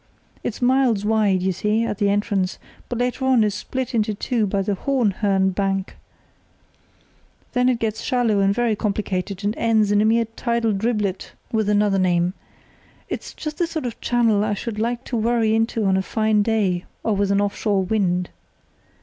It's 0.41 0.63
miles 0.63 1.05
wide, 1.05 1.43
you 1.43 1.51
see, 1.51 1.83
at 1.85 1.99
the 1.99 2.09
entrance, 2.09 2.57
but 2.89 2.97
later 2.97 3.23
on 3.25 3.43
it 3.43 3.47
is 3.49 3.53
split 3.53 3.93
into 3.93 4.15
two 4.15 4.47
by 4.47 4.63
the 4.63 4.73
Hohenhörn 4.75 5.53
bank: 5.53 5.95
then 7.53 7.69
it 7.69 7.77
gets 7.77 8.01
shallow 8.01 8.39
and 8.39 8.51
very 8.51 8.75
complicated, 8.75 9.43
and 9.43 9.55
ends 9.57 9.91
in 9.91 10.01
a 10.01 10.05
mere 10.05 10.25
tidal 10.25 10.73
driblet 10.73 11.33
with 11.51 11.69
another 11.69 11.99
name. 11.99 12.33
It's 13.09 13.31
just 13.35 13.59
the 13.59 13.67
sort 13.67 13.85
of 13.85 14.01
channel 14.01 14.43
I 14.43 14.55
should 14.55 14.79
like 14.79 15.03
to 15.03 15.15
worry 15.17 15.53
into 15.53 15.85
on 15.85 15.95
a 15.95 16.01
fine 16.01 16.41
day 16.41 16.85
or 17.03 17.15
with 17.15 17.29
an 17.29 17.39
off 17.39 17.55
shore 17.55 17.83
wind. 17.83 18.31